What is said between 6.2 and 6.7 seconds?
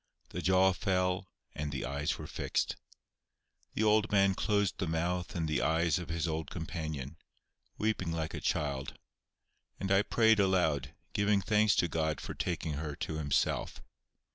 old